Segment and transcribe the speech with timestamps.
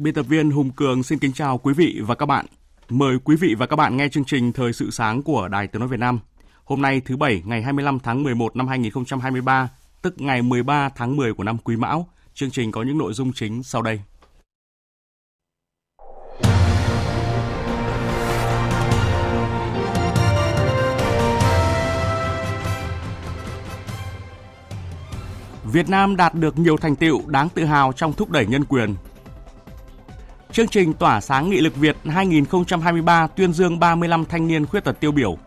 [0.00, 2.46] Biên tập viên Hùng Cường xin kính chào quý vị và các bạn.
[2.88, 5.80] Mời quý vị và các bạn nghe chương trình Thời sự sáng của Đài Tiếng
[5.80, 6.18] Nói Việt Nam.
[6.64, 9.68] Hôm nay thứ Bảy ngày 25 tháng 11 năm 2023,
[10.02, 12.08] tức ngày 13 tháng 10 của năm Quý Mão.
[12.34, 14.00] Chương trình có những nội dung chính sau đây.
[25.72, 28.94] Việt Nam đạt được nhiều thành tiệu đáng tự hào trong thúc đẩy nhân quyền,
[30.58, 35.00] Chương trình Tỏa sáng nghị lực Việt 2023 tuyên dương 35 thanh niên khuyết tật
[35.00, 35.38] tiêu biểu.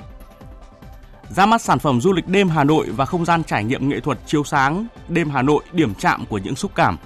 [1.30, 4.00] Ra mắt sản phẩm du lịch đêm Hà Nội và không gian trải nghiệm nghệ
[4.00, 6.98] thuật chiếu sáng đêm Hà Nội điểm chạm của những xúc cảm.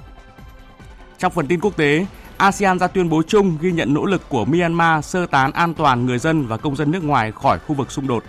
[1.18, 2.06] Trong phần tin quốc tế,
[2.38, 6.06] ASEAN ra tuyên bố chung ghi nhận nỗ lực của Myanmar sơ tán an toàn
[6.06, 8.24] người dân và công dân nước ngoài khỏi khu vực xung đột.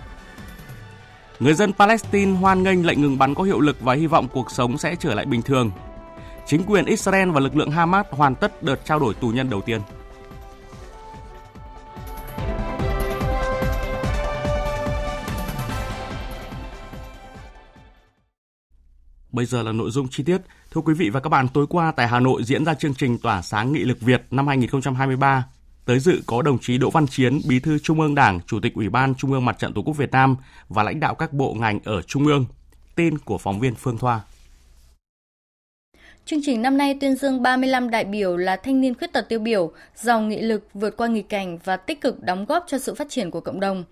[1.39, 4.51] Người dân Palestine hoan nghênh lệnh ngừng bắn có hiệu lực và hy vọng cuộc
[4.51, 5.71] sống sẽ trở lại bình thường
[6.47, 9.61] chính quyền Israel và lực lượng Hamas hoàn tất đợt trao đổi tù nhân đầu
[9.61, 9.81] tiên.
[19.31, 20.41] Bây giờ là nội dung chi tiết.
[20.71, 23.17] Thưa quý vị và các bạn, tối qua tại Hà Nội diễn ra chương trình
[23.17, 25.45] Tỏa sáng nghị lực Việt năm 2023.
[25.85, 28.73] Tới dự có đồng chí Đỗ Văn Chiến, Bí thư Trung ương Đảng, Chủ tịch
[28.73, 30.35] Ủy ban Trung ương Mặt trận Tổ quốc Việt Nam
[30.69, 32.45] và lãnh đạo các bộ ngành ở Trung ương.
[32.95, 34.21] Tin của phóng viên Phương Thoa.
[36.27, 39.39] Chương trình năm nay tuyên dương 35 đại biểu là thanh niên khuyết tật tiêu
[39.39, 42.93] biểu, giàu nghị lực vượt qua nghịch cảnh và tích cực đóng góp cho sự
[42.93, 43.83] phát triển của cộng đồng.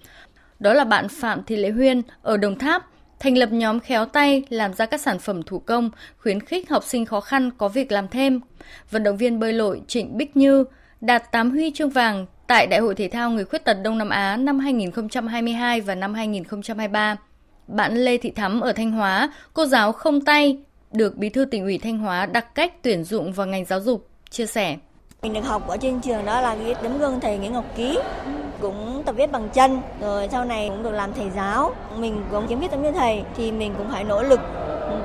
[0.59, 2.85] Đó là bạn Phạm Thị Lệ Huyên ở Đồng Tháp,
[3.19, 6.84] thành lập nhóm khéo tay làm ra các sản phẩm thủ công, khuyến khích học
[6.84, 8.40] sinh khó khăn có việc làm thêm.
[8.91, 10.66] Vận động viên bơi lội Trịnh Bích Như
[11.01, 14.09] đạt 8 huy chương vàng tại Đại hội Thể thao Người Khuyết tật Đông Nam
[14.09, 17.18] Á năm 2022 và năm 2023.
[17.68, 20.57] Bạn Lê Thị Thắm ở Thanh Hóa, cô giáo không tay,
[20.95, 24.07] được Bí thư tỉnh ủy Thanh Hóa đặc cách tuyển dụng vào ngành giáo dục,
[24.29, 24.78] chia sẻ.
[25.22, 28.00] Mình được học ở trên trường đó là tấm gương thầy Nguyễn Ngọc Ký,
[28.61, 31.75] cũng tập viết bằng chân, rồi sau này cũng được làm thầy giáo.
[31.97, 34.39] Mình cũng kiếm biết tấm như thầy thì mình cũng phải nỗ lực,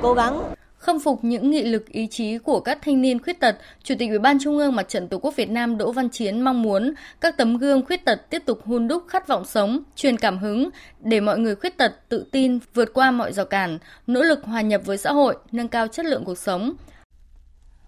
[0.01, 0.43] cố gắng
[0.81, 4.09] Khâm phục những nghị lực ý chí của các thanh niên khuyết tật, Chủ tịch
[4.09, 6.93] Ủy ban Trung ương Mặt trận Tổ quốc Việt Nam Đỗ Văn Chiến mong muốn
[7.21, 10.69] các tấm gương khuyết tật tiếp tục hun đúc khát vọng sống, truyền cảm hứng
[10.99, 13.77] để mọi người khuyết tật tự tin vượt qua mọi rào cản,
[14.07, 16.73] nỗ lực hòa nhập với xã hội, nâng cao chất lượng cuộc sống.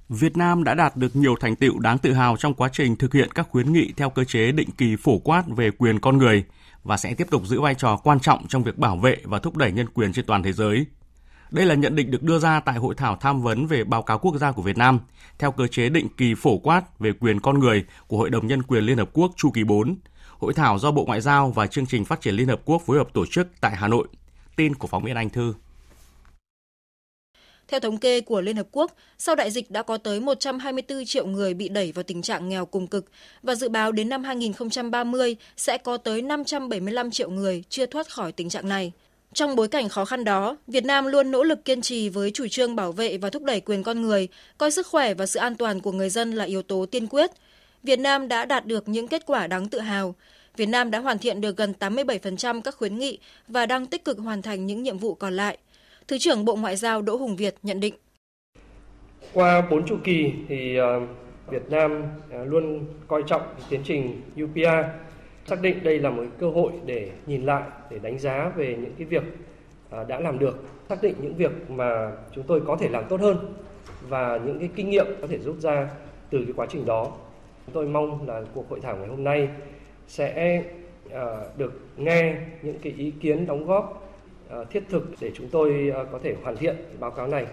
[0.09, 3.13] Việt Nam đã đạt được nhiều thành tựu đáng tự hào trong quá trình thực
[3.13, 6.43] hiện các khuyến nghị theo cơ chế định kỳ phổ quát về quyền con người
[6.83, 9.57] và sẽ tiếp tục giữ vai trò quan trọng trong việc bảo vệ và thúc
[9.57, 10.85] đẩy nhân quyền trên toàn thế giới.
[11.53, 14.19] Đây là nhận định được đưa ra tại hội thảo tham vấn về báo cáo
[14.19, 14.99] quốc gia của Việt Nam
[15.39, 18.63] theo cơ chế định kỳ phổ quát về quyền con người của Hội đồng Nhân
[18.63, 19.95] quyền Liên Hợp Quốc chu kỳ 4.
[20.37, 22.97] Hội thảo do Bộ Ngoại giao và Chương trình Phát triển Liên Hợp Quốc phối
[22.97, 24.07] hợp tổ chức tại Hà Nội.
[24.55, 25.53] Tin của phóng viên Anh Thư.
[27.67, 31.25] Theo thống kê của Liên Hợp Quốc, sau đại dịch đã có tới 124 triệu
[31.25, 33.05] người bị đẩy vào tình trạng nghèo cùng cực
[33.43, 38.31] và dự báo đến năm 2030 sẽ có tới 575 triệu người chưa thoát khỏi
[38.31, 38.91] tình trạng này.
[39.33, 42.47] Trong bối cảnh khó khăn đó, Việt Nam luôn nỗ lực kiên trì với chủ
[42.47, 44.27] trương bảo vệ và thúc đẩy quyền con người,
[44.57, 47.31] coi sức khỏe và sự an toàn của người dân là yếu tố tiên quyết.
[47.83, 50.15] Việt Nam đã đạt được những kết quả đáng tự hào.
[50.57, 54.17] Việt Nam đã hoàn thiện được gần 87% các khuyến nghị và đang tích cực
[54.19, 55.57] hoàn thành những nhiệm vụ còn lại.
[56.07, 57.93] Thứ trưởng Bộ Ngoại giao Đỗ Hùng Việt nhận định.
[59.33, 60.99] Qua 4 chu kỳ thì ờ,
[61.49, 65.03] Việt Nam ờ, luôn coi trọng tiến trình UPR
[65.45, 68.93] xác định đây là một cơ hội để nhìn lại để đánh giá về những
[68.97, 69.23] cái việc
[69.89, 73.21] à, đã làm được xác định những việc mà chúng tôi có thể làm tốt
[73.21, 73.53] hơn
[74.09, 75.89] và những cái kinh nghiệm có thể rút ra
[76.29, 77.11] từ cái quá trình đó
[77.65, 79.49] chúng tôi mong là cuộc hội thảo ngày hôm nay
[80.07, 80.63] sẽ
[81.11, 81.25] à,
[81.57, 84.11] được nghe những cái ý kiến đóng góp
[84.49, 87.45] à, thiết thực để chúng tôi có thể hoàn thiện báo cáo này.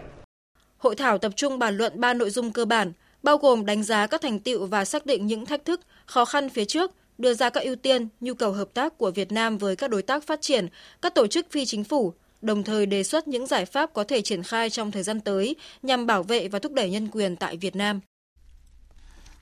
[0.78, 2.92] Hội thảo tập trung bàn luận ba nội dung cơ bản,
[3.22, 6.48] bao gồm đánh giá các thành tựu và xác định những thách thức, khó khăn
[6.48, 6.90] phía trước,
[7.20, 10.02] đưa ra các ưu tiên, nhu cầu hợp tác của Việt Nam với các đối
[10.02, 10.69] tác phát triển,
[11.02, 12.12] các tổ chức phi chính phủ,
[12.43, 15.56] đồng thời đề xuất những giải pháp có thể triển khai trong thời gian tới
[15.82, 18.00] nhằm bảo vệ và thúc đẩy nhân quyền tại Việt Nam.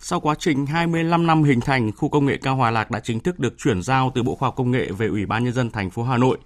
[0.01, 3.21] Sau quá trình 25 năm hình thành, khu công nghệ cao Hòa Lạc đã chính
[3.21, 5.71] thức được chuyển giao từ Bộ Khoa học Công nghệ về Ủy ban nhân dân
[5.71, 6.39] thành phố Hà Nội.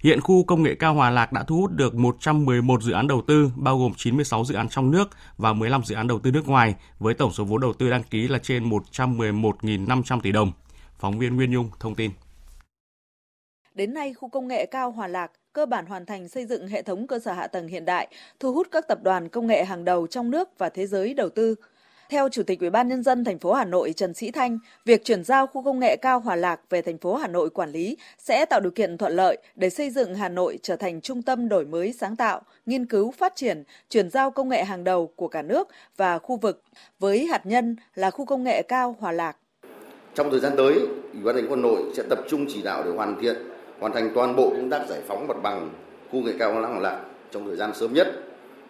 [0.00, 3.22] Hiện khu công nghệ cao Hòa Lạc đã thu hút được 111 dự án đầu
[3.26, 6.48] tư, bao gồm 96 dự án trong nước và 15 dự án đầu tư nước
[6.48, 10.52] ngoài, với tổng số vốn đầu tư đăng ký là trên 111.500 tỷ đồng.
[11.04, 12.10] Phóng viên Nguyên Nhung thông tin.
[13.74, 16.82] Đến nay, khu công nghệ cao Hòa Lạc cơ bản hoàn thành xây dựng hệ
[16.82, 18.08] thống cơ sở hạ tầng hiện đại,
[18.40, 21.28] thu hút các tập đoàn công nghệ hàng đầu trong nước và thế giới đầu
[21.28, 21.54] tư.
[22.10, 25.04] Theo Chủ tịch Ủy ban nhân dân thành phố Hà Nội Trần Sĩ Thanh, việc
[25.04, 27.96] chuyển giao khu công nghệ cao Hòa Lạc về thành phố Hà Nội quản lý
[28.18, 31.48] sẽ tạo điều kiện thuận lợi để xây dựng Hà Nội trở thành trung tâm
[31.48, 35.28] đổi mới sáng tạo, nghiên cứu phát triển, chuyển giao công nghệ hàng đầu của
[35.28, 36.62] cả nước và khu vực
[36.98, 39.36] với hạt nhân là khu công nghệ cao Hòa Lạc.
[40.14, 40.72] Trong thời gian tới,
[41.12, 43.36] Ủy ban thành phố Hà Nội sẽ tập trung chỉ đạo để hoàn thiện,
[43.78, 45.70] hoàn thành toàn bộ công tác giải phóng mặt bằng
[46.10, 47.00] khu nghệ cao Hòa Lạc
[47.30, 48.08] trong thời gian sớm nhất.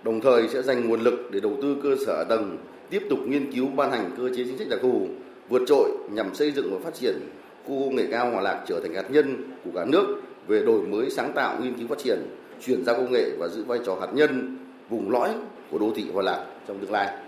[0.02, 2.58] Đồng thời sẽ dành nguồn lực để đầu tư cơ sở tầng
[2.90, 5.06] tiếp tục nghiên cứu ban hành cơ chế chính sách đặc thù
[5.48, 7.20] vượt trội nhằm xây dựng và phát triển
[7.66, 10.82] khu công nghệ cao Hòa Lạc trở thành hạt nhân của cả nước về đổi
[10.82, 12.18] mới sáng tạo nghiên cứu phát triển,
[12.64, 14.58] chuyển giao công nghệ và giữ vai trò hạt nhân
[14.88, 15.30] vùng lõi
[15.70, 17.18] của đô thị Hòa Lạc trong tương lai.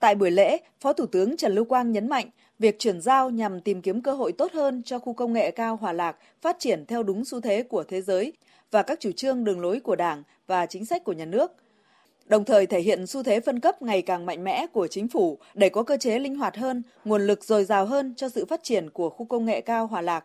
[0.00, 2.30] Tại buổi lễ, Phó Thủ tướng Trần Lưu Quang nhấn mạnh,
[2.60, 5.76] việc chuyển giao nhằm tìm kiếm cơ hội tốt hơn cho khu công nghệ cao
[5.76, 8.32] Hòa Lạc phát triển theo đúng xu thế của thế giới
[8.70, 11.52] và các chủ trương đường lối của Đảng và chính sách của nhà nước–
[12.30, 15.38] đồng thời thể hiện xu thế phân cấp ngày càng mạnh mẽ của chính phủ
[15.54, 18.62] để có cơ chế linh hoạt hơn, nguồn lực dồi dào hơn cho sự phát
[18.62, 20.24] triển của khu công nghệ cao Hòa Lạc.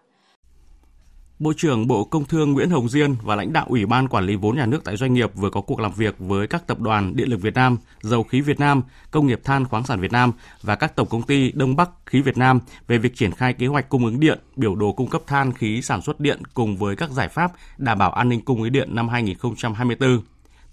[1.39, 4.35] Bộ trưởng Bộ Công Thương Nguyễn Hồng Diên và lãnh đạo Ủy ban Quản lý
[4.35, 7.15] vốn nhà nước tại doanh nghiệp vừa có cuộc làm việc với các tập đoàn
[7.15, 10.31] Điện lực Việt Nam, Dầu khí Việt Nam, Công nghiệp than khoáng sản Việt Nam
[10.61, 13.67] và các tổng công ty Đông Bắc khí Việt Nam về việc triển khai kế
[13.67, 16.95] hoạch cung ứng điện, biểu đồ cung cấp than khí sản xuất điện cùng với
[16.95, 20.21] các giải pháp đảm bảo an ninh cung ứng điện năm 2024.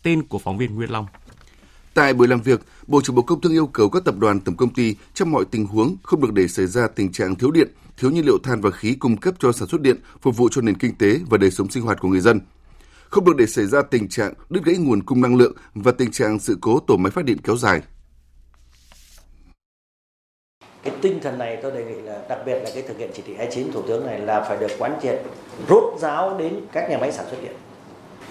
[0.02, 1.06] Tin của phóng viên Nguyên Long.
[1.94, 4.56] Tại buổi làm việc, Bộ trưởng Bộ Công Thương yêu cầu các tập đoàn tổng
[4.56, 7.68] công ty trong mọi tình huống không được để xảy ra tình trạng thiếu điện,
[7.96, 10.60] thiếu nhiên liệu than và khí cung cấp cho sản xuất điện, phục vụ cho
[10.60, 12.40] nền kinh tế và đời sống sinh hoạt của người dân.
[13.08, 16.10] Không được để xảy ra tình trạng đứt gãy nguồn cung năng lượng và tình
[16.10, 17.80] trạng sự cố tổ máy phát điện kéo dài.
[20.82, 23.22] Cái tinh thần này tôi đề nghị là đặc biệt là cái thực hiện chỉ
[23.26, 25.22] thị 29 Thủ tướng này là phải được quán triệt
[25.68, 27.56] rốt ráo đến các nhà máy sản xuất điện,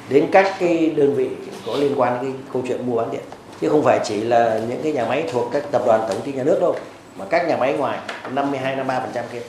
[0.09, 1.29] đến các cái đơn vị
[1.65, 3.23] có liên quan đến cái câu chuyện mua bán điện
[3.61, 6.33] chứ không phải chỉ là những cái nhà máy thuộc các tập đoàn tổng ty
[6.33, 6.75] nhà nước đâu
[7.17, 7.99] mà các nhà máy ngoài
[8.31, 9.41] 52 53% kia.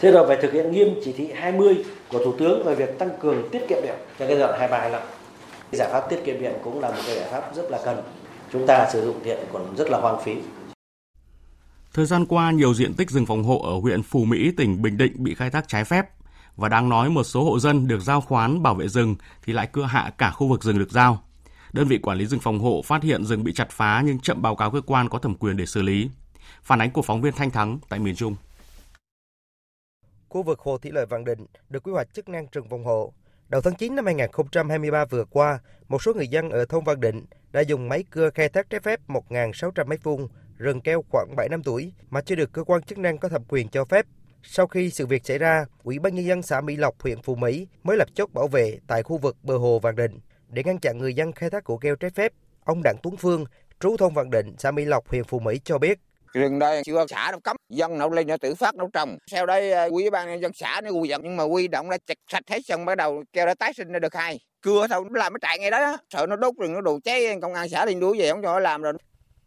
[0.00, 3.10] Thế rồi phải thực hiện nghiêm chỉ thị 20 của Thủ tướng về việc tăng
[3.20, 5.02] cường tiết kiệm điện cho cái giai đoạn 23 25.
[5.72, 8.02] Giải pháp tiết kiệm điện cũng là một cái giải pháp rất là cần.
[8.52, 10.36] Chúng ta sử dụng điện còn rất là hoang phí.
[11.94, 14.96] Thời gian qua, nhiều diện tích rừng phòng hộ ở huyện Phù Mỹ, tỉnh Bình
[14.96, 16.06] Định bị khai thác trái phép.
[16.56, 19.68] Và đáng nói một số hộ dân được giao khoán bảo vệ rừng thì lại
[19.72, 21.22] cưa hạ cả khu vực rừng được giao
[21.72, 24.42] đơn vị quản lý rừng phòng hộ phát hiện rừng bị chặt phá nhưng chậm
[24.42, 26.10] báo cáo cơ quan có thẩm quyền để xử lý.
[26.62, 28.36] Phản ánh của phóng viên Thanh Thắng tại miền Trung.
[30.28, 33.12] Khu vực Hồ Thủy lợi Vạn Định được quy hoạch chức năng rừng phòng hộ.
[33.48, 35.58] Đầu tháng 9 năm 2023 vừa qua,
[35.88, 38.80] một số người dân ở thôn Văn Định đã dùng máy cưa khai thác trái
[38.80, 40.28] phép 1.600 m2
[40.58, 43.42] rừng keo khoảng 7 năm tuổi mà chưa được cơ quan chức năng có thẩm
[43.48, 44.06] quyền cho phép.
[44.42, 47.34] Sau khi sự việc xảy ra, Ủy ban nhân dân xã Mỹ Lộc, huyện Phú
[47.34, 50.78] Mỹ mới lập chốt bảo vệ tại khu vực bờ hồ Vạn Định để ngăn
[50.78, 52.32] chặn người dân khai thác gỗ keo trái phép.
[52.64, 53.44] Ông Đặng Tuấn Phương,
[53.80, 55.98] trú thôn Vạn Định, xã Mỹ Lộc, huyện Phú Mỹ cho biết.
[56.32, 59.16] Rừng đây chưa xã nó cấm, dân nấu lên nó tự phát nấu trồng.
[59.26, 61.90] Sau đây ờ, quý ban nhân dân xã nó quy dẫn nhưng mà quy động
[61.90, 64.40] đã chặt sạch hết xong bắt đầu keo đã tái sinh ra được hai.
[64.62, 67.38] Cưa thôi nó làm cái trại ngay đó, sợ nó đốt rừng nó đồ cháy
[67.42, 68.92] công an xã đi đuổi về không cho nó làm rồi.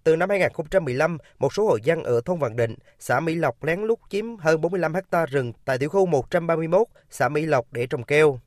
[0.03, 3.81] Từ năm 2015, một số hộ dân ở thôn Vạn Định, xã Mỹ Lộc lén
[3.81, 8.03] lút chiếm hơn 45 ha rừng tại tiểu khu 131, xã Mỹ Lộc để trồng
[8.03, 8.39] keo.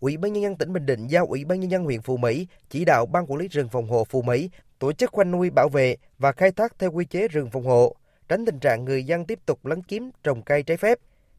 [0.00, 2.46] Ủy ban nhân dân tỉnh Bình Định giao Ủy ban nhân dân huyện Phú Mỹ
[2.70, 4.50] chỉ đạo ban quản lý rừng phòng hộ Phú Mỹ
[4.82, 7.96] tổ chức khoanh nuôi bảo vệ và khai thác theo quy chế rừng phòng hộ,
[8.28, 10.98] tránh tình trạng người dân tiếp tục lấn chiếm trồng cây trái phép.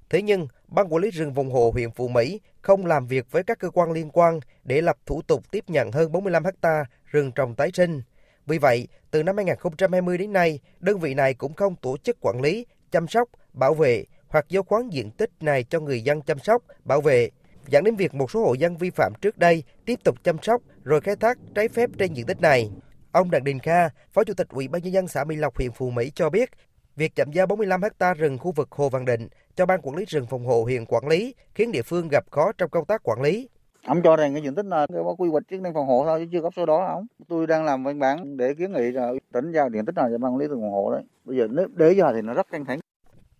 [0.09, 3.43] Thế nhưng, ban quản lý rừng phòng hộ huyện Phú Mỹ không làm việc với
[3.43, 7.31] các cơ quan liên quan để lập thủ tục tiếp nhận hơn 45 ha rừng
[7.31, 8.01] trồng tái sinh.
[8.45, 12.41] Vì vậy, từ năm 2020 đến nay, đơn vị này cũng không tổ chức quản
[12.41, 16.39] lý, chăm sóc, bảo vệ hoặc giao khoán diện tích này cho người dân chăm
[16.39, 17.29] sóc, bảo vệ
[17.67, 20.61] dẫn đến việc một số hộ dân vi phạm trước đây tiếp tục chăm sóc
[20.83, 22.69] rồi khai thác trái phép trên diện tích này.
[23.13, 25.71] Ông Đặng Đình Kha, Phó Chủ tịch Ủy ban nhân dân xã Mỹ Lộc huyện
[25.71, 26.49] Phú Mỹ cho biết,
[26.95, 30.05] việc chậm giao 45 ha rừng khu vực Hồ Văn Định cho ban quản lý
[30.05, 33.21] rừng phòng hộ huyện quản lý khiến địa phương gặp khó trong công tác quản
[33.21, 33.49] lý.
[33.85, 36.19] Ông cho rằng cái diện tích này có quy hoạch chức năng phòng hộ thôi
[36.19, 37.05] chứ chưa có số đó không.
[37.29, 40.17] Tôi đang làm văn bản để kiến nghị là tỉnh giao diện tích này cho
[40.17, 41.03] ban quản lý rừng phòng hộ đấy.
[41.25, 42.79] Bây giờ nếu để giờ thì nó rất căng thẳng.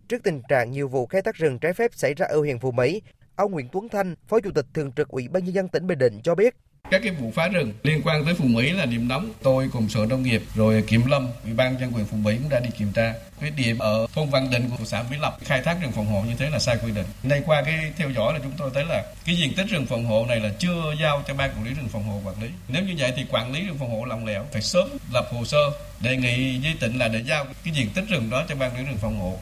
[0.08, 2.70] Trước tình trạng nhiều vụ khai thác rừng trái phép xảy ra ở huyện Phú
[2.70, 3.02] Mỹ,
[3.36, 5.98] Ông Nguyễn Tuấn Thanh, Phó Chủ tịch Thường trực Ủy ban nhân dân tỉnh Bình
[5.98, 6.54] Định cho biết,
[6.90, 9.32] các cái vụ phá rừng liên quan tới Phú Mỹ là điểm nóng.
[9.42, 12.48] Tôi cùng Sở Nông nghiệp rồi Kiểm Lâm, Ủy ban dân quyền Phú Mỹ cũng
[12.48, 13.14] đã đi kiểm tra.
[13.40, 16.22] Cái điểm ở thôn Văn Định của xã Mỹ Lập khai thác rừng phòng hộ
[16.22, 17.06] như thế là sai quy định.
[17.22, 20.04] Nay qua cái theo dõi là chúng tôi thấy là cái diện tích rừng phòng
[20.04, 22.48] hộ này là chưa giao cho ban quản lý rừng phòng hộ quản lý.
[22.68, 25.44] Nếu như vậy thì quản lý rừng phòng hộ lòng lẻo phải sớm lập hồ
[25.44, 28.70] sơ đề nghị với tỉnh là để giao cái diện tích rừng đó cho ban
[28.70, 29.38] quản lý rừng phòng hộ.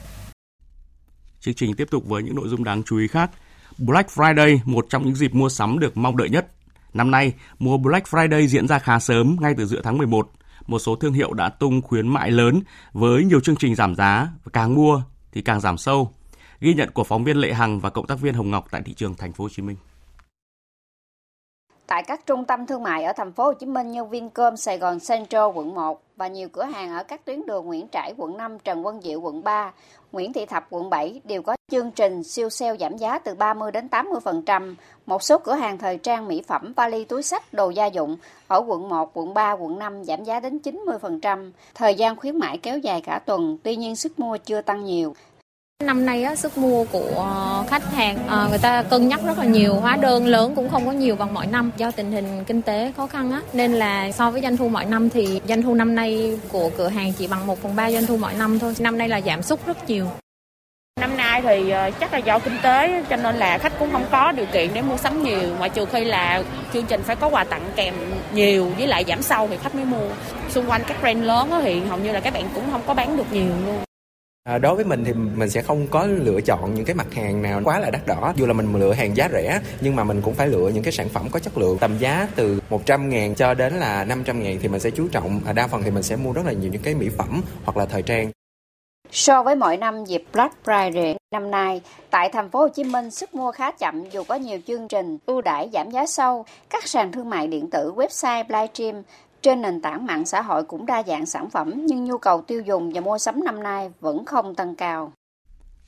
[1.39, 3.31] Chương trình tiếp tục với những nội dung đáng chú ý khác.
[3.77, 6.47] Black Friday, một trong những dịp mua sắm được mong đợi nhất
[6.93, 10.31] Năm nay, mùa Black Friday diễn ra khá sớm, ngay từ giữa tháng 11.
[10.67, 12.61] Một số thương hiệu đã tung khuyến mại lớn
[12.93, 15.01] với nhiều chương trình giảm giá, càng mua
[15.31, 16.11] thì càng giảm sâu.
[16.59, 18.93] Ghi nhận của phóng viên Lệ Hằng và cộng tác viên Hồng Ngọc tại thị
[18.93, 19.75] trường thành phố Hồ Chí Minh.
[21.87, 24.77] Tại các trung tâm thương mại ở thành phố Hồ Chí Minh như Vincom Sài
[24.77, 28.37] Gòn Central quận 1 và nhiều cửa hàng ở các tuyến đường Nguyễn Trãi quận
[28.37, 29.73] 5, Trần Quân Diệu quận 3,
[30.11, 33.71] Nguyễn Thị Thập quận 7 đều có chương trình siêu sale giảm giá từ 30
[33.71, 34.75] đến 80%.
[35.05, 38.63] Một số cửa hàng thời trang mỹ phẩm, vali, túi sách, đồ gia dụng ở
[38.67, 41.51] quận 1, quận 3, quận 5 giảm giá đến 90%.
[41.75, 45.13] Thời gian khuyến mãi kéo dài cả tuần, tuy nhiên sức mua chưa tăng nhiều.
[45.83, 49.37] Năm nay á, sức mua của ờ, khách hàng à, người ta cân nhắc rất
[49.37, 52.43] là nhiều, hóa đơn lớn cũng không có nhiều bằng mọi năm do tình hình
[52.47, 55.61] kinh tế khó khăn á, nên là so với doanh thu mọi năm thì doanh
[55.61, 58.59] thu năm nay của cửa hàng chỉ bằng 1 phần 3 doanh thu mọi năm
[58.59, 58.73] thôi.
[58.79, 60.07] Năm nay là giảm sút rất nhiều.
[60.99, 64.05] Năm nay thì ờ, chắc là do kinh tế cho nên là khách cũng không
[64.11, 67.29] có điều kiện để mua sắm nhiều, ngoại trừ khi là chương trình phải có
[67.29, 67.93] quà tặng kèm
[68.33, 70.09] nhiều với lại giảm sâu thì khách mới mua.
[70.49, 73.17] Xung quanh các brand lớn thì hầu như là các bạn cũng không có bán
[73.17, 73.77] được nhiều luôn.
[74.49, 77.41] À, đối với mình thì mình sẽ không có lựa chọn những cái mặt hàng
[77.41, 78.33] nào quá là đắt đỏ.
[78.35, 80.93] Dù là mình lựa hàng giá rẻ nhưng mà mình cũng phải lựa những cái
[80.93, 84.57] sản phẩm có chất lượng tầm giá từ 100 ngàn cho đến là 500 ngàn
[84.61, 85.41] thì mình sẽ chú trọng.
[85.45, 87.77] À, đa phần thì mình sẽ mua rất là nhiều những cái mỹ phẩm hoặc
[87.77, 88.31] là thời trang.
[89.11, 93.11] So với mọi năm dịp Black Friday năm nay, tại thành phố Hồ Chí Minh
[93.11, 96.45] sức mua khá chậm dù có nhiều chương trình ưu đãi giảm giá sâu.
[96.69, 99.03] Các sàn thương mại điện tử, website, livestream
[99.43, 102.61] trên nền tảng mạng xã hội cũng đa dạng sản phẩm nhưng nhu cầu tiêu
[102.61, 105.13] dùng và mua sắm năm nay vẫn không tăng cao.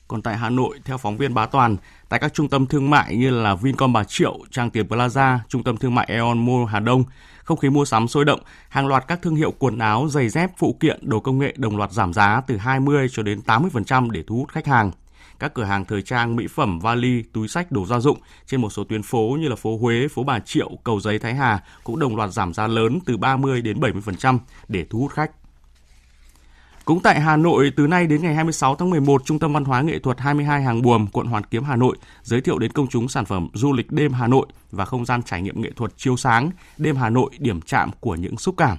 [0.08, 1.76] Còn tại Hà Nội, theo phóng viên Bá Toàn,
[2.08, 5.62] tại các trung tâm thương mại như là Vincom Bà Triệu, Trang Tiền Plaza, trung
[5.62, 7.04] tâm thương mại eon Mall Hà Đông,
[7.44, 10.50] không khí mua sắm sôi động, hàng loạt các thương hiệu quần áo, giày dép,
[10.56, 14.22] phụ kiện, đồ công nghệ đồng loạt giảm giá từ 20 cho đến 80% để
[14.26, 14.90] thu hút khách hàng.
[15.38, 18.70] Các cửa hàng thời trang, mỹ phẩm, vali, túi sách, đồ gia dụng trên một
[18.70, 21.98] số tuyến phố như là phố Huế, phố Bà Triệu, Cầu Giấy, Thái Hà cũng
[21.98, 24.38] đồng loạt giảm giá lớn từ 30 đến 70%
[24.68, 25.30] để thu hút khách.
[26.84, 29.82] Cũng tại Hà Nội, từ nay đến ngày 26 tháng 11, Trung tâm Văn hóa
[29.82, 33.08] Nghệ thuật 22 Hàng Buồm, quận Hoàn Kiếm, Hà Nội giới thiệu đến công chúng
[33.08, 36.16] sản phẩm du lịch đêm Hà Nội và không gian trải nghiệm nghệ thuật chiếu
[36.16, 38.76] sáng đêm Hà Nội điểm chạm của những xúc cảm.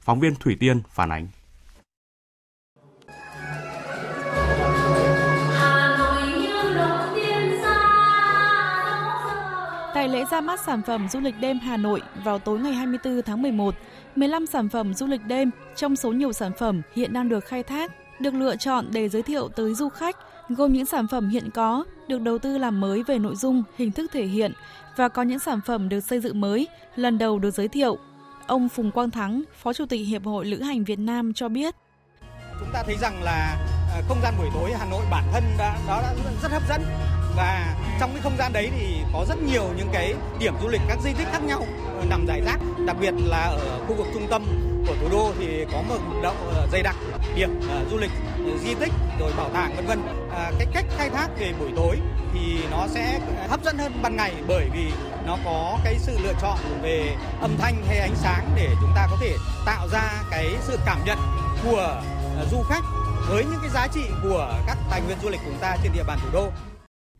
[0.00, 1.28] Phóng viên Thủy Tiên phản ánh.
[10.00, 13.22] Tại lễ ra mắt sản phẩm du lịch đêm Hà Nội vào tối ngày 24
[13.22, 13.74] tháng 11,
[14.16, 17.62] 15 sản phẩm du lịch đêm trong số nhiều sản phẩm hiện đang được khai
[17.62, 20.16] thác, được lựa chọn để giới thiệu tới du khách,
[20.48, 23.92] gồm những sản phẩm hiện có, được đầu tư làm mới về nội dung, hình
[23.92, 24.52] thức thể hiện
[24.96, 27.98] và có những sản phẩm được xây dựng mới, lần đầu được giới thiệu.
[28.46, 31.74] Ông Phùng Quang Thắng, Phó Chủ tịch Hiệp hội Lữ hành Việt Nam cho biết.
[32.60, 33.56] Chúng ta thấy rằng là
[33.94, 36.82] à, không gian buổi tối Hà Nội bản thân đã, đó đã rất hấp dẫn
[37.40, 40.80] và trong cái không gian đấy thì có rất nhiều những cái điểm du lịch
[40.88, 41.66] các di tích khác nhau
[41.98, 42.58] ờ, nằm rải rác.
[42.86, 44.44] Đặc biệt là ở khu vực trung tâm
[44.86, 46.96] của thủ đô thì có một động ờ, dày đặc
[47.34, 48.10] điểm ờ, du lịch
[48.64, 50.02] di tích rồi bảo tàng vân vân.
[50.34, 51.96] À, cái cách khai thác về buổi tối
[52.32, 54.92] thì nó sẽ hấp dẫn hơn ban ngày bởi vì
[55.26, 59.06] nó có cái sự lựa chọn về âm thanh hay ánh sáng để chúng ta
[59.10, 61.18] có thể tạo ra cái sự cảm nhận
[61.64, 62.02] của
[62.50, 62.84] du khách
[63.28, 65.92] với những cái giá trị của các tài nguyên du lịch của chúng ta trên
[65.92, 66.50] địa bàn thủ đô.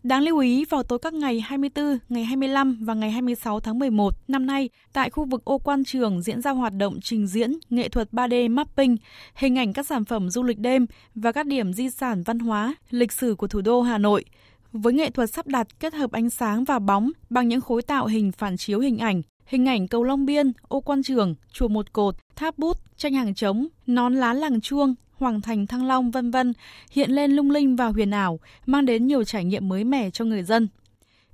[0.03, 4.15] Đáng lưu ý, vào tối các ngày 24, ngày 25 và ngày 26 tháng 11
[4.29, 7.89] năm nay, tại khu vực ô quan trường diễn ra hoạt động trình diễn nghệ
[7.89, 8.97] thuật 3D mapping,
[9.35, 12.75] hình ảnh các sản phẩm du lịch đêm và các điểm di sản văn hóa,
[12.91, 14.25] lịch sử của thủ đô Hà Nội.
[14.73, 18.07] Với nghệ thuật sắp đặt kết hợp ánh sáng và bóng bằng những khối tạo
[18.07, 21.93] hình phản chiếu hình ảnh, hình ảnh cầu Long Biên, ô quan trường, chùa Một
[21.93, 26.31] Cột, tháp bút, tranh hàng trống, nón lá làng chuông, Hoàng Thành Thăng Long vân
[26.31, 26.53] vân
[26.91, 30.25] hiện lên lung linh và huyền ảo, mang đến nhiều trải nghiệm mới mẻ cho
[30.25, 30.69] người dân.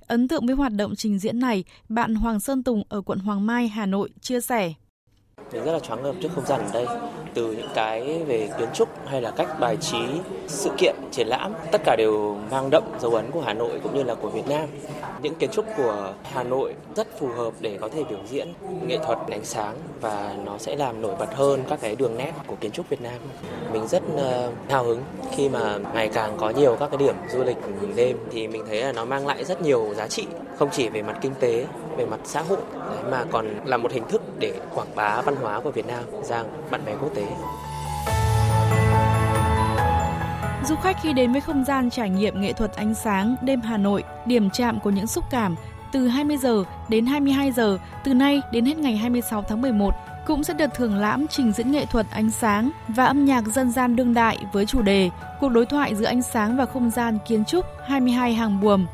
[0.07, 3.45] Ấn tượng với hoạt động trình diễn này, bạn Hoàng Sơn Tùng ở quận Hoàng
[3.45, 4.73] Mai, Hà Nội chia sẻ.
[5.53, 6.85] Mình rất là choáng ngợp trước không gian ở đây.
[7.37, 9.97] Từ những cái về kiến trúc hay là cách bài trí,
[10.47, 13.95] sự kiện, triển lãm, tất cả đều mang đậm dấu ấn của Hà Nội cũng
[13.95, 14.69] như là của Việt Nam.
[15.21, 18.53] Những kiến trúc của Hà Nội rất phù hợp để có thể biểu diễn
[18.87, 22.31] nghệ thuật ánh sáng và nó sẽ làm nổi bật hơn các cái đường nét
[22.47, 23.19] của kiến trúc Việt Nam.
[23.73, 25.01] Mình rất uh, hào hứng
[25.35, 27.57] khi mà ngày càng có nhiều các cái điểm du lịch
[27.95, 30.27] đêm thì mình thấy là nó mang lại rất nhiều giá trị
[30.57, 31.65] không chỉ về mặt kinh tế
[31.97, 32.59] về mặt xã hội
[33.11, 36.43] mà còn là một hình thức để quảng bá văn hóa của Việt Nam ra
[36.71, 37.26] bạn bè quốc tế.
[40.65, 43.77] Du khách khi đến với không gian trải nghiệm nghệ thuật ánh sáng đêm Hà
[43.77, 45.55] Nội, điểm chạm của những xúc cảm
[45.91, 49.93] từ 20 giờ đến 22 giờ từ nay đến hết ngày 26 tháng 11
[50.25, 53.71] cũng sẽ được thưởng lãm trình diễn nghệ thuật ánh sáng và âm nhạc dân
[53.71, 57.17] gian đương đại với chủ đề Cuộc đối thoại giữa ánh sáng và không gian
[57.27, 58.85] kiến trúc 22 hàng buồm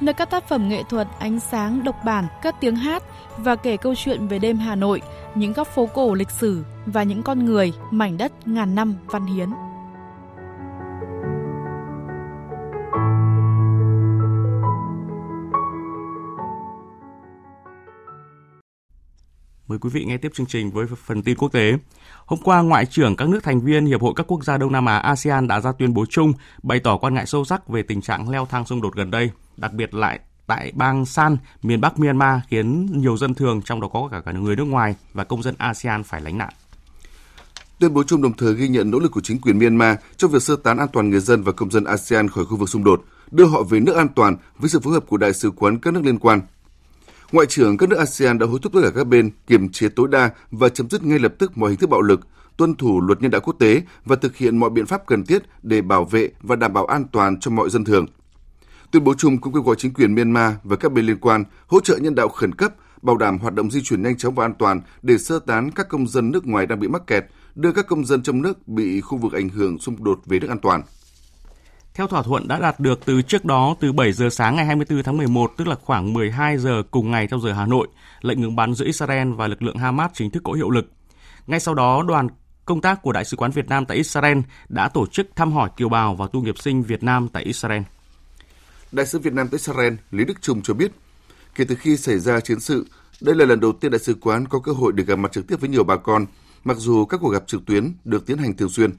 [0.00, 3.02] nơi các tác phẩm nghệ thuật ánh sáng độc bản, các tiếng hát
[3.36, 5.02] và kể câu chuyện về đêm Hà Nội,
[5.34, 9.26] những góc phố cổ lịch sử và những con người, mảnh đất ngàn năm văn
[9.26, 9.50] hiến.
[19.68, 21.72] Mời quý vị nghe tiếp chương trình với phần tin quốc tế.
[22.26, 24.86] Hôm qua, Ngoại trưởng các nước thành viên Hiệp hội các quốc gia Đông Nam
[24.86, 28.00] Á ASEAN đã ra tuyên bố chung bày tỏ quan ngại sâu sắc về tình
[28.00, 31.98] trạng leo thang xung đột gần đây, đặc biệt lại tại bang San, miền Bắc
[31.98, 35.42] Myanmar khiến nhiều dân thường, trong đó có cả, cả người nước ngoài và công
[35.42, 36.52] dân ASEAN phải lánh nạn.
[37.78, 40.42] Tuyên bố chung đồng thời ghi nhận nỗ lực của chính quyền Myanmar trong việc
[40.42, 43.04] sơ tán an toàn người dân và công dân ASEAN khỏi khu vực xung đột,
[43.30, 45.94] đưa họ về nước an toàn với sự phối hợp của đại sứ quán các
[45.94, 46.40] nước liên quan.
[47.32, 50.08] Ngoại trưởng các nước ASEAN đã hối thúc tất cả các bên kiềm chế tối
[50.10, 52.20] đa và chấm dứt ngay lập tức mọi hình thức bạo lực,
[52.56, 55.42] tuân thủ luật nhân đạo quốc tế và thực hiện mọi biện pháp cần thiết
[55.62, 58.06] để bảo vệ và đảm bảo an toàn cho mọi dân thường.
[58.90, 61.80] Tuyên bố chung cũng kêu gọi chính quyền Myanmar và các bên liên quan hỗ
[61.80, 64.54] trợ nhân đạo khẩn cấp, bảo đảm hoạt động di chuyển nhanh chóng và an
[64.58, 67.24] toàn để sơ tán các công dân nước ngoài đang bị mắc kẹt,
[67.54, 70.48] đưa các công dân trong nước bị khu vực ảnh hưởng xung đột về nước
[70.48, 70.82] an toàn.
[71.94, 75.02] Theo thỏa thuận đã đạt được từ trước đó từ 7 giờ sáng ngày 24
[75.02, 77.88] tháng 11, tức là khoảng 12 giờ cùng ngày theo giờ Hà Nội,
[78.20, 80.90] lệnh ngừng bắn giữa Israel và lực lượng Hamas chính thức có hiệu lực.
[81.46, 82.28] Ngay sau đó, đoàn
[82.64, 84.38] công tác của Đại sứ quán Việt Nam tại Israel
[84.68, 87.82] đã tổ chức thăm hỏi kiều bào và tu nghiệp sinh Việt Nam tại Israel.
[88.96, 90.92] Đại sứ Việt Nam tại Israel Lý Đức Trung cho biết,
[91.54, 92.86] kể từ khi xảy ra chiến sự,
[93.20, 95.46] đây là lần đầu tiên đại sứ quán có cơ hội được gặp mặt trực
[95.46, 96.26] tiếp với nhiều bà con,
[96.64, 98.90] mặc dù các cuộc gặp trực tuyến được tiến hành thường xuyên.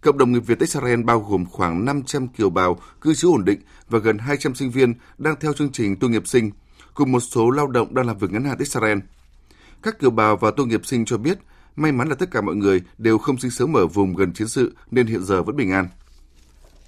[0.00, 3.44] Cộng đồng người Việt tại Israel bao gồm khoảng 500 kiều bào cư trú ổn
[3.44, 6.50] định và gần 200 sinh viên đang theo chương trình tu nghiệp sinh,
[6.94, 8.98] cùng một số lao động đang làm việc ngắn hạn Israel.
[9.82, 11.38] Các kiều bào và tu nghiệp sinh cho biết,
[11.76, 14.48] may mắn là tất cả mọi người đều không sinh sống ở vùng gần chiến
[14.48, 15.88] sự nên hiện giờ vẫn bình an.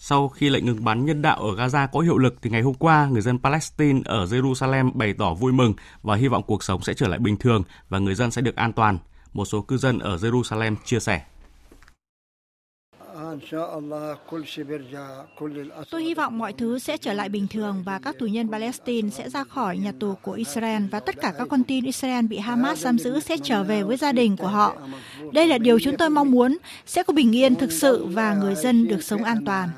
[0.05, 2.75] Sau khi lệnh ngừng bắn nhân đạo ở Gaza có hiệu lực thì ngày hôm
[2.75, 6.83] qua, người dân Palestine ở Jerusalem bày tỏ vui mừng và hy vọng cuộc sống
[6.83, 8.99] sẽ trở lại bình thường và người dân sẽ được an toàn.
[9.33, 11.23] Một số cư dân ở Jerusalem chia sẻ.
[15.91, 19.11] Tôi hy vọng mọi thứ sẽ trở lại bình thường và các tù nhân Palestine
[19.11, 22.39] sẽ ra khỏi nhà tù của Israel và tất cả các con tin Israel bị
[22.39, 24.77] Hamas giam giữ sẽ trở về với gia đình của họ.
[25.33, 28.55] Đây là điều chúng tôi mong muốn, sẽ có bình yên thực sự và người
[28.55, 29.69] dân được sống an toàn.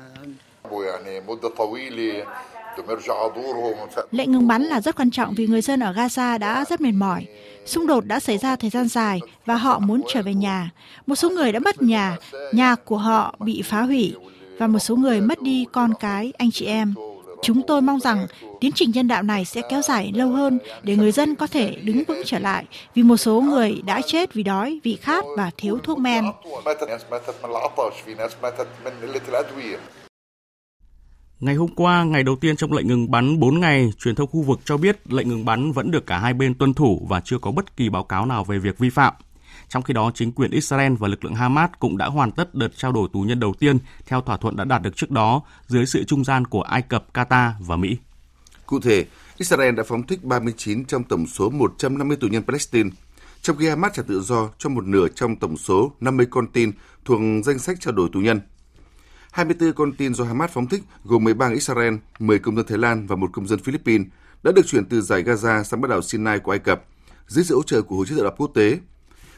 [4.11, 6.91] Lệnh ngừng bắn là rất quan trọng vì người dân ở Gaza đã rất mệt
[6.91, 7.25] mỏi.
[7.65, 10.69] Xung đột đã xảy ra thời gian dài và họ muốn trở về nhà.
[11.07, 12.17] Một số người đã mất nhà,
[12.51, 14.15] nhà của họ bị phá hủy
[14.57, 16.93] và một số người mất đi con cái, anh chị em.
[17.41, 18.27] Chúng tôi mong rằng
[18.59, 21.75] tiến trình nhân đạo này sẽ kéo dài lâu hơn để người dân có thể
[21.83, 25.51] đứng vững trở lại vì một số người đã chết vì đói, vì khát và
[25.57, 26.25] thiếu thuốc men.
[31.45, 34.41] Ngày hôm qua, ngày đầu tiên trong lệnh ngừng bắn 4 ngày, truyền thông khu
[34.41, 37.37] vực cho biết lệnh ngừng bắn vẫn được cả hai bên tuân thủ và chưa
[37.37, 39.13] có bất kỳ báo cáo nào về việc vi phạm.
[39.69, 42.77] Trong khi đó, chính quyền Israel và lực lượng Hamas cũng đã hoàn tất đợt
[42.77, 45.85] trao đổi tù nhân đầu tiên theo thỏa thuận đã đạt được trước đó dưới
[45.85, 47.97] sự trung gian của Ai Cập, Qatar và Mỹ.
[48.65, 49.05] Cụ thể,
[49.37, 52.89] Israel đã phóng thích 39 trong tổng số 150 tù nhân Palestine,
[53.41, 56.71] trong khi Hamas trả tự do cho một nửa trong tổng số 50 con tin
[57.05, 58.39] thuộc danh sách trao đổi tù nhân–
[59.35, 62.77] 24 con tin do Hamas phóng thích gồm 13 người Israel, 10 công dân Thái
[62.77, 64.07] Lan và một công dân Philippines
[64.43, 66.83] đã được chuyển từ giải Gaza sang bán đảo Sinai của Ai Cập
[67.27, 68.79] dưới sự hỗ trợ của Hội chữ thập đỏ quốc tế.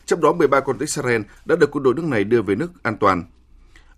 [0.05, 2.97] Trong đó 13 con Israel đã được quân đội nước này đưa về nước an
[2.99, 3.23] toàn.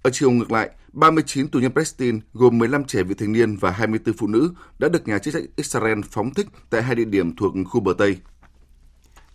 [0.01, 3.71] Ở chiều ngược lại, 39 tù nhân Palestine gồm 15 trẻ vị thành niên và
[3.71, 7.35] 24 phụ nữ đã được nhà chức trách Israel phóng thích tại hai địa điểm
[7.35, 8.17] thuộc khu bờ Tây.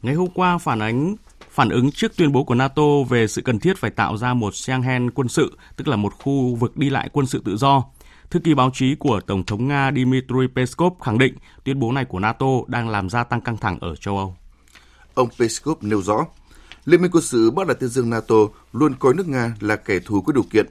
[0.02, 1.16] Ngày hôm qua, phản ánh
[1.54, 4.54] phản ứng trước tuyên bố của NATO về sự cần thiết phải tạo ra một
[4.54, 7.84] Schengen quân sự, tức là một khu vực đi lại quân sự tự do.
[8.30, 12.04] Thư ký báo chí của Tổng thống Nga Dmitry Peskov khẳng định tuyên bố này
[12.04, 14.36] của NATO đang làm gia tăng căng thẳng ở châu Âu.
[15.14, 16.26] Ông Peskov nêu rõ,
[16.84, 18.34] Liên minh quân sự Bắc Đại Tây Dương NATO
[18.72, 20.66] luôn coi nước Nga là kẻ thù có điều kiện.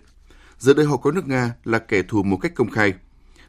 [0.59, 2.93] Giờ đây họ coi nước Nga là kẻ thù một cách công khai.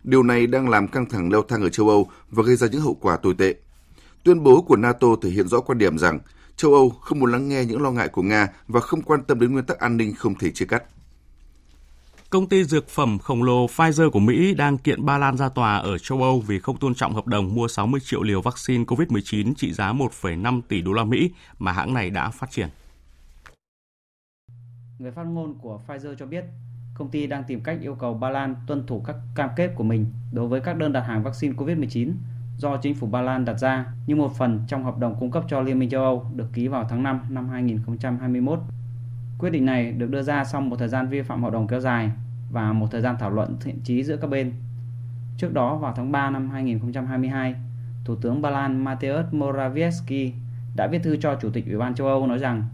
[0.05, 2.81] Điều này đang làm căng thẳng leo thang ở châu Âu và gây ra những
[2.81, 3.55] hậu quả tồi tệ.
[4.23, 6.18] Tuyên bố của NATO thể hiện rõ quan điểm rằng
[6.57, 9.40] châu Âu không muốn lắng nghe những lo ngại của Nga và không quan tâm
[9.40, 10.83] đến nguyên tắc an ninh không thể chia cắt.
[12.31, 15.77] Công ty dược phẩm khổng lồ Pfizer của Mỹ đang kiện Ba Lan ra tòa
[15.77, 19.55] ở châu Âu vì không tôn trọng hợp đồng mua 60 triệu liều vaccine COVID-19
[19.55, 22.69] trị giá 1,5 tỷ đô la Mỹ mà hãng này đã phát triển.
[24.99, 26.45] Người phát ngôn của Pfizer cho biết,
[26.95, 29.85] công ty đang tìm cách yêu cầu Ba Lan tuân thủ các cam kết của
[29.85, 32.12] mình đối với các đơn đặt hàng vaccine COVID-19
[32.57, 35.45] do chính phủ Ba Lan đặt ra như một phần trong hợp đồng cung cấp
[35.49, 38.59] cho Liên minh châu Âu được ký vào tháng 5 năm 2021.
[39.38, 41.81] Quyết định này được đưa ra sau một thời gian vi phạm hợp đồng kéo
[41.81, 42.11] dài
[42.51, 44.53] và một thời gian thảo luận thiện chí giữa các bên.
[45.38, 47.55] Trước đó vào tháng 3 năm 2022,
[48.05, 50.31] Thủ tướng Ba Lan Mateusz Morawiecki
[50.77, 52.64] đã viết thư cho Chủ tịch Ủy ban châu Âu nói rằng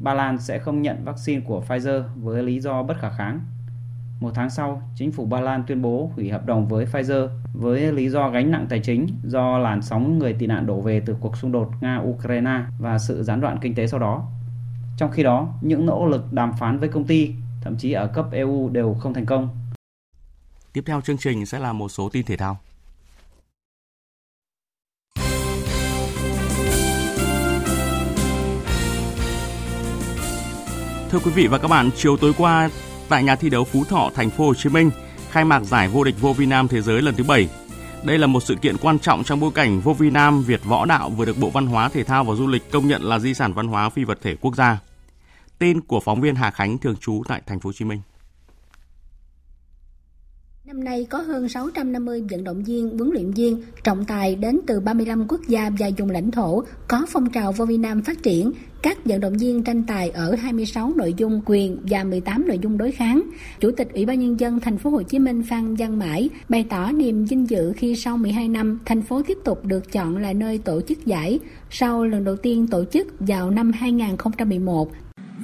[0.00, 3.40] Ba Lan sẽ không nhận vaccine của Pfizer với lý do bất khả kháng.
[4.20, 7.92] Một tháng sau, chính phủ Ba Lan tuyên bố hủy hợp đồng với Pfizer với
[7.92, 11.16] lý do gánh nặng tài chính do làn sóng người tị nạn đổ về từ
[11.20, 14.28] cuộc xung đột Nga-Ukraine và sự gián đoạn kinh tế sau đó.
[14.96, 18.26] Trong khi đó, những nỗ lực đàm phán với công ty, thậm chí ở cấp
[18.32, 19.48] EU đều không thành công.
[20.72, 22.58] Tiếp theo chương trình sẽ là một số tin thể thao.
[31.10, 32.68] Thưa quý vị và các bạn, chiều tối qua
[33.10, 34.90] tại nhà thi đấu Phú Thọ, thành phố Hồ Chí Minh,
[35.30, 37.48] khai mạc giải vô địch vô vi nam thế giới lần thứ 7.
[38.04, 40.84] Đây là một sự kiện quan trọng trong bối cảnh vô vi nam Việt võ
[40.84, 43.34] đạo vừa được Bộ Văn hóa, Thể thao và Du lịch công nhận là di
[43.34, 44.78] sản văn hóa phi vật thể quốc gia.
[45.58, 48.00] Tin của phóng viên Hà Khánh thường trú tại thành phố Hồ Chí Minh.
[50.70, 54.80] Năm nay có hơn 650 vận động viên, huấn luyện viên, trọng tài đến từ
[54.80, 58.52] 35 quốc gia và vùng lãnh thổ có phong trào vô nam phát triển.
[58.82, 62.78] Các vận động viên tranh tài ở 26 nội dung quyền và 18 nội dung
[62.78, 63.22] đối kháng.
[63.60, 66.66] Chủ tịch Ủy ban nhân dân thành phố Hồ Chí Minh Phan Văn Mãi bày
[66.70, 70.32] tỏ niềm vinh dự khi sau 12 năm thành phố tiếp tục được chọn là
[70.32, 71.38] nơi tổ chức giải
[71.70, 74.90] sau lần đầu tiên tổ chức vào năm 2011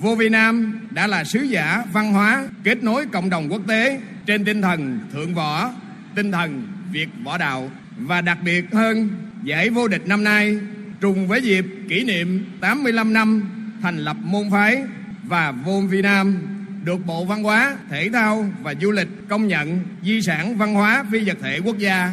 [0.02, 4.00] Vô Việt Nam đã là sứ giả văn hóa kết nối cộng đồng quốc tế
[4.26, 5.70] trên tinh thần thượng võ,
[6.14, 9.08] tinh thần Việt võ đạo và đặc biệt hơn
[9.42, 10.58] giải vô địch năm nay
[11.00, 13.42] trùng với dịp kỷ niệm 85 năm
[13.82, 14.82] thành lập môn phái
[15.24, 16.38] và vô vi Nam
[16.84, 21.04] được Bộ Văn hóa, Thể thao và Du lịch công nhận di sản văn hóa
[21.12, 22.12] phi vật thể quốc gia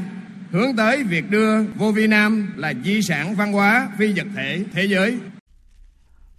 [0.51, 4.63] hướng tới việc đưa vô vi Nam là di sản văn hóa phi vật thể
[4.73, 5.17] thế giới.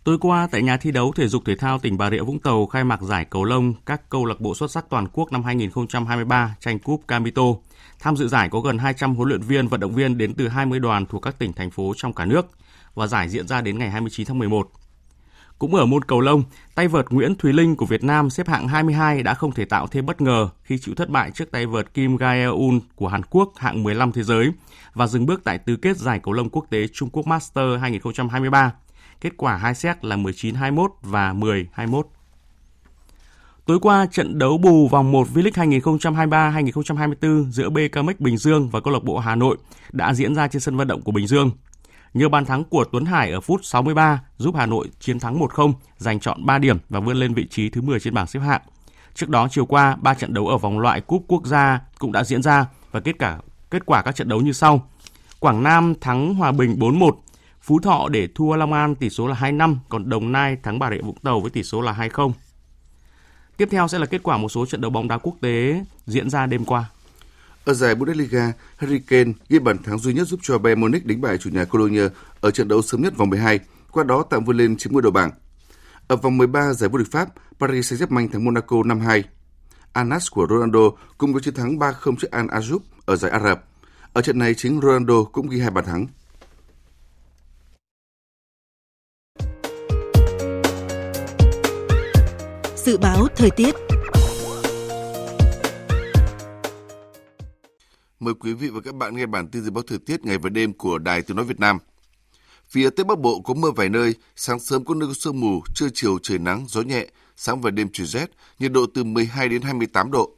[0.05, 2.67] Tối qua tại nhà thi đấu thể dục thể thao tỉnh Bà Rịa Vũng Tàu
[2.67, 6.57] khai mạc giải cầu lông các câu lạc bộ xuất sắc toàn quốc năm 2023
[6.61, 7.43] tranh cúp Camito.
[8.01, 10.79] Tham dự giải có gần 200 huấn luyện viên, vận động viên đến từ 20
[10.79, 12.47] đoàn thuộc các tỉnh thành phố trong cả nước
[12.95, 14.71] và giải diễn ra đến ngày 29 tháng 11.
[15.59, 16.43] Cũng ở môn cầu lông,
[16.75, 19.87] tay vợt Nguyễn Thúy Linh của Việt Nam xếp hạng 22 đã không thể tạo
[19.87, 23.53] thêm bất ngờ khi chịu thất bại trước tay vợt Kim Gae-eun của Hàn Quốc
[23.57, 24.51] hạng 15 thế giới
[24.95, 28.73] và dừng bước tại tứ kết giải cầu lông quốc tế Trung Quốc Master 2023
[29.21, 32.03] Kết quả hai set là 19-21 và 10-21.
[33.67, 35.89] Tối qua, trận đấu bù vòng 1 V-League
[36.71, 39.57] 2023-2024 giữa BKMX Bình Dương và câu lạc bộ Hà Nội
[39.93, 41.51] đã diễn ra trên sân vận động của Bình Dương.
[42.15, 45.73] Nhờ bàn thắng của Tuấn Hải ở phút 63 giúp Hà Nội chiến thắng 1-0,
[45.99, 48.61] giành chọn 3 điểm và vươn lên vị trí thứ 10 trên bảng xếp hạng.
[49.15, 52.25] Trước đó chiều qua, 3 trận đấu ở vòng loại cúp quốc gia cũng đã
[52.25, 53.39] diễn ra và kết quả
[53.71, 54.89] kết quả các trận đấu như sau.
[55.41, 57.11] Quảng Nam thắng Hòa Bình 4-1,
[57.65, 60.91] Phú Thọ để thua Long An tỷ số là 2-5, còn Đồng Nai thắng Bà
[60.91, 62.33] Rịa Vũng Tàu với tỷ số là 2-0.
[63.57, 66.31] Tiếp theo sẽ là kết quả một số trận đấu bóng đá quốc tế diễn
[66.31, 66.91] ra đêm qua.
[67.65, 71.21] Ở giải Bundesliga, Harry Kane ghi bàn thắng duy nhất giúp cho Bayern Munich đánh
[71.21, 72.09] bại chủ nhà Cologne
[72.41, 75.13] ở trận đấu sớm nhất vòng 12, qua đó tạm vươn lên chiếm ngôi đầu
[75.13, 75.31] bảng.
[76.09, 77.29] Ở vòng 13 giải vô địch Pháp,
[77.61, 79.23] Paris Saint-Germain thắng Monaco 5-2.
[79.93, 83.65] Anas của Ronaldo cũng có chiến thắng 3-0 trước Al Azoub ở giải Ả Rập.
[84.13, 86.07] Ở trận này chính Ronaldo cũng ghi hai bàn thắng.
[92.85, 93.75] Dự báo thời tiết
[98.21, 100.51] Mời quý vị và các bạn nghe bản tin dự báo thời tiết ngày và
[100.51, 101.79] đêm của Đài Tiếng Nói Việt Nam.
[102.69, 105.63] Phía Tây Bắc Bộ có mưa vài nơi, sáng sớm có nơi có sương mù,
[105.75, 109.49] trưa chiều trời nắng, gió nhẹ, sáng và đêm trời rét, nhiệt độ từ 12
[109.49, 110.31] đến 28 độ.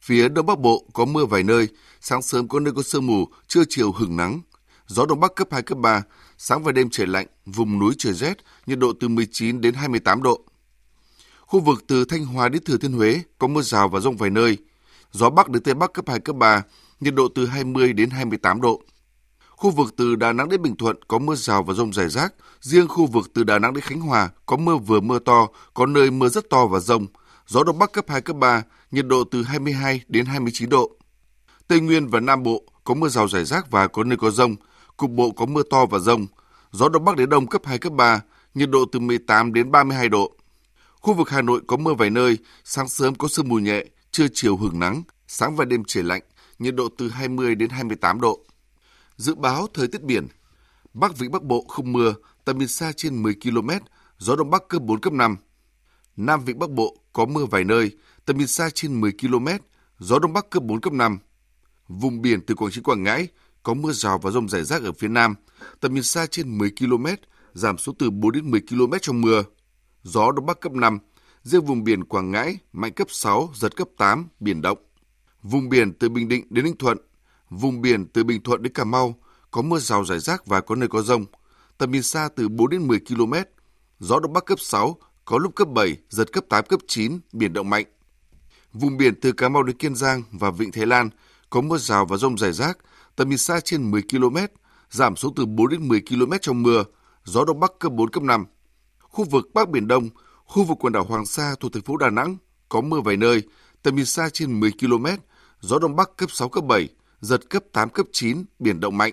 [0.00, 1.68] Phía Đông Bắc Bộ có mưa vài nơi,
[2.00, 4.40] sáng sớm có nơi có sương mù, trưa chiều hừng nắng,
[4.86, 6.02] gió Đông Bắc cấp 2, cấp 3,
[6.38, 8.34] sáng và đêm trời lạnh, vùng núi trời rét,
[8.66, 10.44] nhiệt độ từ 19 đến 28 độ.
[11.48, 14.30] Khu vực từ Thanh Hóa đến Thừa Thiên Huế có mưa rào và rông vài
[14.30, 14.58] nơi.
[15.12, 16.62] Gió Bắc đến Tây Bắc cấp 2, cấp 3,
[17.00, 18.82] nhiệt độ từ 20 đến 28 độ.
[19.50, 22.34] Khu vực từ Đà Nẵng đến Bình Thuận có mưa rào và rông rải rác.
[22.60, 25.86] Riêng khu vực từ Đà Nẵng đến Khánh Hòa có mưa vừa mưa to, có
[25.86, 27.06] nơi mưa rất to và rông.
[27.46, 30.90] Gió Đông Bắc cấp 2, cấp 3, nhiệt độ từ 22 đến 29 độ.
[31.68, 34.56] Tây Nguyên và Nam Bộ có mưa rào rải rác và có nơi có rông.
[34.96, 36.26] Cục bộ có mưa to và rông.
[36.72, 38.20] Gió Đông Bắc đến Đông cấp 2, cấp 3,
[38.54, 40.37] nhiệt độ từ 18 đến 32 độ.
[41.08, 44.26] Khu vực Hà Nội có mưa vài nơi, sáng sớm có sương mù nhẹ, trưa
[44.32, 46.22] chiều hưởng nắng, sáng và đêm trời lạnh,
[46.58, 48.40] nhiệt độ từ 20 đến 28 độ.
[49.16, 50.26] Dự báo thời tiết biển,
[50.94, 53.70] Bắc Vịnh Bắc Bộ không mưa, tầm nhìn xa trên 10 km,
[54.18, 55.36] gió Đông Bắc cấp 4, cấp 5.
[56.16, 57.90] Nam Vịnh Bắc Bộ có mưa vài nơi,
[58.24, 59.48] tầm nhìn xa trên 10 km,
[59.98, 61.18] gió Đông Bắc cấp 4, cấp 5.
[61.88, 63.28] Vùng biển từ Quảng Trị Quảng Ngãi
[63.62, 65.34] có mưa rào và rông rải rác ở phía Nam,
[65.80, 67.06] tầm nhìn xa trên 10 km,
[67.54, 69.42] giảm xuống từ 4 đến 10 km trong mưa.
[70.02, 70.98] Gió Đông Bắc cấp 5,
[71.42, 74.78] riêng vùng biển Quảng Ngãi mạnh cấp 6, giật cấp 8, biển động.
[75.42, 76.98] Vùng biển từ Bình Định đến Ninh Thuận,
[77.50, 79.14] vùng biển từ Bình Thuận đến Cà Mau
[79.50, 81.24] có mưa rào rải rác và có nơi có rông.
[81.78, 83.34] Tầm nhìn xa từ 4 đến 10 km.
[83.98, 87.52] Gió Đông Bắc cấp 6, có lúc cấp 7, giật cấp 8, cấp 9, biển
[87.52, 87.86] động mạnh.
[88.72, 91.10] Vùng biển từ Cà Mau đến Kiên Giang và Vịnh Thái Lan
[91.50, 92.78] có mưa rào và rông rải rác,
[93.16, 94.36] tầm nhìn xa trên 10 km,
[94.90, 96.84] giảm xuống từ 4 đến 10 km trong mưa,
[97.24, 98.46] gió Đông Bắc cấp 4, cấp 5.
[99.18, 100.08] Khu vực Bắc Biển Đông,
[100.44, 102.36] khu vực quần đảo Hoàng Sa thuộc thành phố Đà Nẵng
[102.68, 103.42] có mưa vài nơi,
[103.82, 105.06] tầm nhìn xa trên 10 km,
[105.60, 106.88] gió Đông Bắc cấp 6, cấp 7,
[107.20, 109.12] giật cấp 8, cấp 9, biển động mạnh.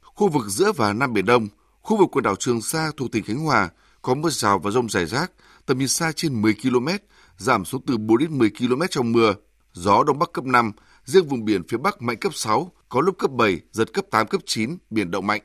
[0.00, 1.48] Khu vực giữa và Nam Biển Đông,
[1.82, 3.68] khu vực quần đảo Trường Sa thuộc tỉnh Khánh Hòa
[4.02, 5.32] có mưa rào và rông rải rác,
[5.66, 6.88] tầm nhìn xa trên 10 km,
[7.36, 9.34] giảm xuống từ 4 đến 10 km trong mưa,
[9.72, 10.72] gió Đông Bắc cấp 5,
[11.04, 14.26] riêng vùng biển phía Bắc mạnh cấp 6, có lúc cấp 7, giật cấp 8,
[14.26, 15.42] cấp 9, biển động mạnh.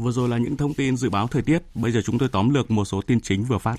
[0.00, 2.50] Vừa rồi là những thông tin dự báo thời tiết, bây giờ chúng tôi tóm
[2.54, 3.76] lược một số tin chính vừa phát.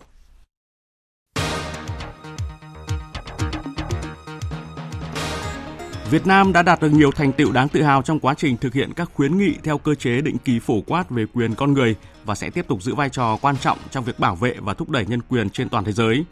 [6.11, 8.73] Việt Nam đã đạt được nhiều thành tựu đáng tự hào trong quá trình thực
[8.73, 11.95] hiện các khuyến nghị theo cơ chế định kỳ phổ quát về quyền con người
[12.25, 14.89] và sẽ tiếp tục giữ vai trò quan trọng trong việc bảo vệ và thúc
[14.89, 16.25] đẩy nhân quyền trên toàn thế giới.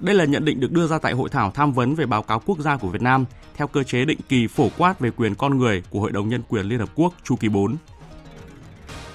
[0.00, 2.40] Đây là nhận định được đưa ra tại hội thảo tham vấn về báo cáo
[2.46, 3.24] quốc gia của Việt Nam
[3.56, 6.42] theo cơ chế định kỳ phổ quát về quyền con người của Hội đồng Nhân
[6.48, 7.76] quyền Liên Hợp Quốc chu kỳ 4.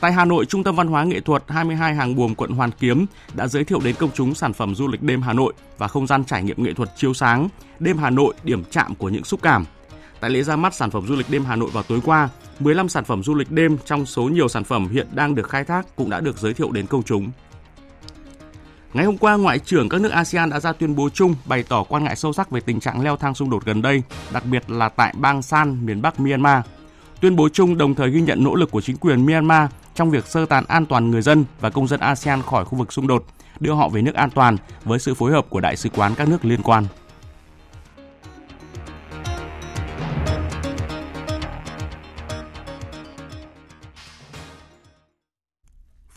[0.01, 3.05] Tại Hà Nội, Trung tâm Văn hóa Nghệ thuật 22 Hàng Buồm quận Hoàn Kiếm
[3.33, 6.07] đã giới thiệu đến công chúng sản phẩm du lịch đêm Hà Nội và không
[6.07, 9.39] gian trải nghiệm nghệ thuật chiếu sáng, đêm Hà Nội điểm chạm của những xúc
[9.43, 9.65] cảm.
[10.19, 12.89] Tại lễ ra mắt sản phẩm du lịch đêm Hà Nội vào tối qua, 15
[12.89, 15.95] sản phẩm du lịch đêm trong số nhiều sản phẩm hiện đang được khai thác
[15.95, 17.31] cũng đã được giới thiệu đến công chúng.
[18.93, 21.83] Ngày hôm qua, Ngoại trưởng các nước ASEAN đã ra tuyên bố chung bày tỏ
[21.83, 24.69] quan ngại sâu sắc về tình trạng leo thang xung đột gần đây, đặc biệt
[24.69, 26.63] là tại bang San, miền Bắc Myanmar.
[27.21, 30.25] Tuyên bố chung đồng thời ghi nhận nỗ lực của chính quyền Myanmar trong việc
[30.25, 33.25] sơ tán an toàn người dân và công dân ASEAN khỏi khu vực xung đột,
[33.59, 36.29] đưa họ về nước an toàn với sự phối hợp của đại sứ quán các
[36.29, 36.85] nước liên quan.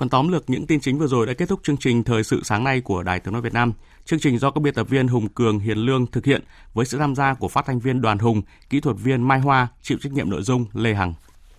[0.04, 2.40] Phần tóm lược những tin chính vừa rồi đã kết thúc chương trình Thời sự
[2.44, 3.72] sáng nay của Đài Tiếng Nói Việt Nam.
[4.04, 6.42] Chương trình do các biên tập viên Hùng Cường, Hiền Lương thực hiện
[6.74, 9.68] với sự tham gia của phát thanh viên Đoàn Hùng, kỹ thuật viên Mai Hoa,
[9.82, 11.14] chịu trách nhiệm nội dung Lê Hằng.